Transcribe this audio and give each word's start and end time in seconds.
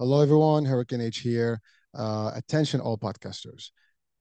Hello, 0.00 0.22
everyone. 0.22 0.64
Hurricane 0.64 1.02
H 1.02 1.18
here. 1.18 1.60
Uh, 1.92 2.30
attention, 2.34 2.80
all 2.80 2.96
podcasters. 2.96 3.68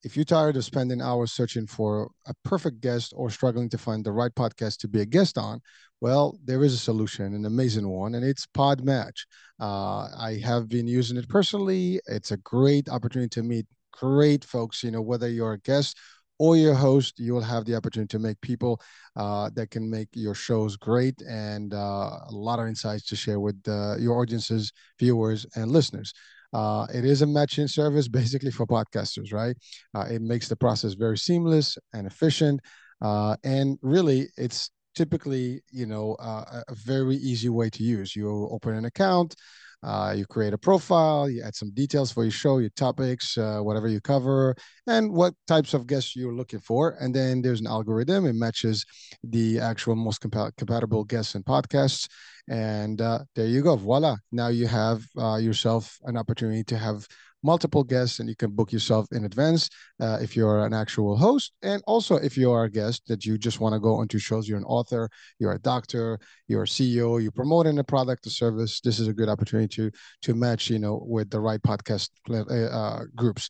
If 0.03 0.17
you're 0.17 0.25
tired 0.25 0.57
of 0.57 0.65
spending 0.65 1.01
hours 1.01 1.31
searching 1.31 1.67
for 1.67 2.11
a 2.27 2.33
perfect 2.43 2.81
guest 2.81 3.13
or 3.15 3.29
struggling 3.29 3.69
to 3.69 3.77
find 3.77 4.03
the 4.03 4.11
right 4.11 4.35
podcast 4.35 4.79
to 4.79 4.89
be 4.89 4.99
a 4.99 5.05
guest 5.05 5.37
on, 5.37 5.61
well, 6.01 6.37
there 6.43 6.65
is 6.65 6.73
a 6.73 6.77
solution, 6.77 7.33
an 7.33 7.45
amazing 7.45 7.87
one, 7.87 8.15
and 8.15 8.25
it's 8.25 8.45
Podmatch. 8.45 9.25
Uh, 9.57 10.09
I 10.19 10.41
have 10.43 10.67
been 10.67 10.85
using 10.85 11.15
it 11.15 11.29
personally. 11.29 12.01
It's 12.07 12.31
a 12.31 12.37
great 12.39 12.89
opportunity 12.89 13.29
to 13.29 13.43
meet 13.43 13.65
great 13.93 14.43
folks, 14.43 14.83
you 14.83 14.91
know, 14.91 15.01
whether 15.01 15.29
you're 15.29 15.53
a 15.53 15.59
guest 15.59 15.97
or 16.39 16.55
your 16.55 16.73
host, 16.73 17.19
you 17.19 17.33
will 17.33 17.41
have 17.41 17.65
the 17.65 17.75
opportunity 17.75 18.07
to 18.07 18.19
make 18.19 18.39
people 18.41 18.81
uh, 19.17 19.49
that 19.53 19.69
can 19.69 19.89
make 19.89 20.07
your 20.13 20.33
shows 20.33 20.77
great 20.77 21.21
and 21.21 21.73
uh, 21.73 22.19
a 22.27 22.31
lot 22.31 22.59
of 22.59 22.67
insights 22.67 23.05
to 23.07 23.15
share 23.15 23.39
with 23.39 23.59
uh, 23.67 23.97
your 23.97 24.19
audiences, 24.19 24.71
viewers, 24.97 25.45
and 25.55 25.69
listeners. 25.69 26.13
Uh, 26.53 26.87
it 26.93 27.05
is 27.05 27.21
a 27.21 27.27
matching 27.27 27.67
service 27.67 28.07
basically 28.19 28.51
for 28.51 28.65
podcasters, 28.65 29.33
right? 29.33 29.55
Uh, 29.93 30.05
it 30.09 30.21
makes 30.21 30.47
the 30.47 30.55
process 30.55 30.93
very 30.93 31.17
seamless 31.17 31.77
and 31.93 32.07
efficient. 32.07 32.61
Uh, 33.01 33.35
and 33.43 33.77
really, 33.81 34.27
it's 34.37 34.71
typically, 34.95 35.61
you 35.71 35.85
know, 35.85 36.15
a 36.19 36.63
very 36.73 37.15
easy 37.15 37.47
way 37.47 37.69
to 37.69 37.83
use. 37.83 38.15
You 38.15 38.49
open 38.51 38.73
an 38.73 38.85
account, 38.85 39.35
uh, 39.83 40.13
you 40.15 40.25
create 40.25 40.53
a 40.53 40.57
profile, 40.57 41.29
you 41.29 41.41
add 41.41 41.55
some 41.55 41.71
details 41.71 42.11
for 42.11 42.23
your 42.23 42.31
show, 42.31 42.57
your 42.57 42.69
topics, 42.71 43.37
uh, 43.37 43.59
whatever 43.59 43.87
you 43.87 44.01
cover, 44.01 44.55
and 44.87 45.11
what 45.11 45.33
types 45.47 45.73
of 45.73 45.87
guests 45.87 46.15
you're 46.15 46.35
looking 46.35 46.59
for. 46.59 46.97
And 46.99 47.13
then 47.13 47.41
there's 47.41 47.61
an 47.61 47.67
algorithm, 47.67 48.25
it 48.25 48.33
matches 48.35 48.85
the 49.23 49.59
actual 49.59 49.95
most 49.95 50.21
compa- 50.21 50.55
compatible 50.57 51.03
guests 51.03 51.35
and 51.35 51.45
podcasts. 51.45 52.09
And 52.49 52.99
uh, 52.99 53.19
there 53.35 53.45
you 53.45 53.61
go. 53.61 53.75
Voila. 53.75 54.17
Now 54.31 54.47
you 54.47 54.67
have 54.67 55.05
uh, 55.17 55.37
yourself 55.37 55.97
an 56.03 56.17
opportunity 56.17 56.63
to 56.65 56.77
have 56.77 57.07
multiple 57.43 57.83
guests 57.83 58.19
and 58.19 58.29
you 58.29 58.35
can 58.35 58.51
book 58.51 58.71
yourself 58.71 59.07
in 59.11 59.25
advance 59.25 59.69
uh, 59.99 60.17
if 60.21 60.35
you're 60.35 60.65
an 60.65 60.73
actual 60.73 61.17
host. 61.17 61.53
And 61.61 61.81
also 61.87 62.15
if 62.15 62.37
you 62.37 62.51
are 62.51 62.65
a 62.65 62.71
guest 62.71 63.03
that 63.07 63.25
you 63.25 63.37
just 63.37 63.59
want 63.59 63.73
to 63.73 63.79
go 63.79 63.95
onto 63.95 64.19
shows 64.19 64.47
you're 64.47 64.57
an 64.57 64.63
author 64.65 65.09
you're 65.39 65.53
a 65.53 65.59
doctor 65.59 66.19
you're 66.47 66.63
a 66.63 66.67
ceo 66.67 67.21
you're 67.21 67.31
promoting 67.31 67.79
a 67.79 67.83
product 67.83 68.27
or 68.27 68.29
service 68.29 68.81
this 68.81 68.99
is 68.99 69.07
a 69.07 69.13
good 69.13 69.29
opportunity 69.29 69.67
to 69.67 69.91
to 70.21 70.33
match 70.33 70.69
you 70.69 70.79
know 70.79 71.03
with 71.05 71.29
the 71.29 71.39
right 71.39 71.61
podcast 71.61 72.09
uh, 72.29 73.03
groups 73.15 73.49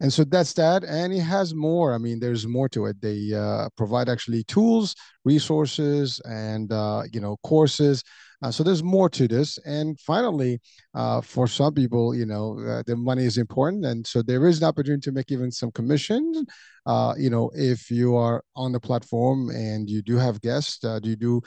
and 0.00 0.12
so 0.12 0.24
that's 0.24 0.52
that 0.52 0.84
and 0.84 1.12
it 1.12 1.20
has 1.20 1.54
more 1.54 1.94
i 1.94 1.98
mean 1.98 2.18
there's 2.18 2.46
more 2.46 2.68
to 2.68 2.86
it 2.86 3.00
they 3.00 3.32
uh, 3.32 3.68
provide 3.76 4.08
actually 4.08 4.42
tools 4.44 4.94
resources 5.24 6.20
and 6.24 6.72
uh, 6.72 7.02
you 7.12 7.20
know 7.20 7.36
courses 7.44 8.02
uh, 8.44 8.50
so 8.50 8.62
there's 8.62 8.82
more 8.82 9.08
to 9.08 9.26
this. 9.26 9.58
And 9.64 9.98
finally, 9.98 10.60
uh, 10.94 11.22
for 11.22 11.48
some 11.48 11.72
people, 11.72 12.14
you 12.14 12.26
know, 12.26 12.60
uh, 12.60 12.82
the 12.86 12.94
money 12.94 13.24
is 13.24 13.38
important, 13.38 13.86
and 13.86 14.06
so 14.06 14.20
there 14.20 14.46
is 14.46 14.58
an 14.58 14.68
opportunity 14.68 15.00
to 15.02 15.12
make 15.12 15.32
even 15.32 15.50
some 15.50 15.70
commissions. 15.70 16.44
Uh, 16.84 17.14
you 17.16 17.30
know, 17.30 17.50
if 17.54 17.90
you 17.90 18.14
are 18.14 18.44
on 18.54 18.72
the 18.72 18.80
platform 18.80 19.48
and 19.48 19.88
you 19.88 20.02
do 20.02 20.18
have 20.18 20.42
guests, 20.42 20.84
you 21.02 21.16
do 21.16 21.40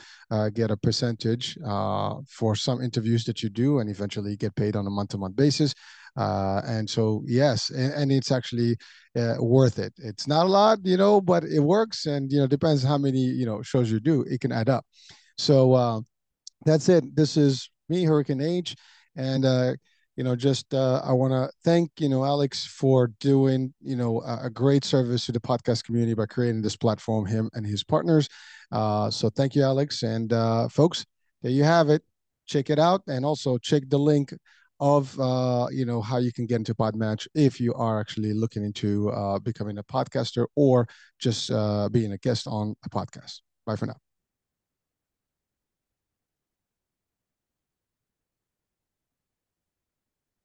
get 0.55 0.71
a 0.71 0.77
percentage 0.77 1.55
for 2.27 2.55
some 2.55 2.81
interviews 2.81 3.23
that 3.25 3.43
you 3.43 3.49
do, 3.49 3.77
and 3.77 3.91
eventually 3.91 4.35
get 4.35 4.55
paid 4.55 4.75
on 4.75 4.87
a 4.87 4.89
month-to-month 4.89 5.35
basis. 5.35 5.75
And 6.17 6.89
so, 6.89 7.23
yes, 7.25 7.69
and, 7.69 7.93
and 7.93 8.11
it's 8.11 8.31
actually 8.31 8.75
worth 9.39 9.79
it. 9.79 9.93
It's 9.97 10.27
not 10.27 10.45
a 10.45 10.49
lot, 10.49 10.79
you 10.83 10.97
know, 10.97 11.21
but 11.21 11.43
it 11.43 11.59
works, 11.59 12.05
and 12.05 12.31
you 12.31 12.39
know, 12.39 12.47
depends 12.47 12.83
how 12.83 12.97
many 12.97 13.19
you 13.19 13.45
know 13.45 13.61
shows 13.61 13.91
you 13.91 13.99
do. 13.99 14.23
It 14.23 14.41
can 14.41 14.51
add 14.51 14.69
up. 14.69 14.85
So 15.37 16.03
that's 16.65 16.89
it. 16.89 17.15
This 17.15 17.37
is 17.37 17.69
me, 17.89 18.03
Hurricane 18.03 18.41
H, 18.41 18.75
and 19.15 19.45
uh, 19.45 19.73
you 20.15 20.23
know, 20.23 20.35
just 20.35 20.73
uh, 20.73 21.01
I 21.03 21.13
want 21.13 21.31
to 21.31 21.49
thank 21.63 21.91
you 21.99 22.09
know 22.09 22.23
Alex 22.23 22.65
for 22.65 23.11
doing 23.19 23.73
you 23.81 23.95
know 23.95 24.21
a, 24.21 24.45
a, 24.45 24.49
great 24.49 24.83
service 24.83 25.25
to 25.27 25.31
the 25.31 25.39
podcast 25.39 25.83
community 25.83 26.13
by 26.13 26.25
creating 26.25 26.61
this 26.61 26.75
platform. 26.75 27.25
Him 27.25 27.49
and 27.53 27.65
his 27.65 27.83
partners. 27.83 28.27
Uh, 28.71 29.09
so 29.09 29.29
thank 29.29 29.55
you, 29.55 29.63
Alex, 29.63 30.03
and 30.03 30.33
uh, 30.33 30.67
folks. 30.69 31.05
There 31.43 31.51
you 31.51 31.63
have 31.63 31.89
it. 31.89 32.03
Check 32.47 32.69
it 32.69 32.79
out, 32.79 33.01
and 33.07 33.23
also 33.23 33.57
check 33.57 33.83
the 33.87 33.99
link 33.99 34.33
of 34.79 35.19
uh, 35.19 35.67
you 35.71 35.85
know 35.85 36.01
how 36.01 36.17
you 36.17 36.31
can 36.31 36.45
get 36.45 36.57
into 36.57 36.75
Podmatch 36.75 37.27
if 37.35 37.59
you 37.59 37.73
are 37.73 37.99
actually 37.99 38.33
looking 38.33 38.63
into 38.63 39.09
uh, 39.11 39.39
becoming 39.39 39.77
a 39.77 39.83
podcaster 39.83 40.45
or 40.55 40.87
just 41.19 41.51
uh, 41.51 41.89
being 41.89 42.11
a 42.13 42.17
guest 42.17 42.47
on 42.47 42.75
a 42.85 42.89
podcast. 42.89 43.41
Bye 43.65 43.75
for 43.75 43.87
now. 43.87 44.06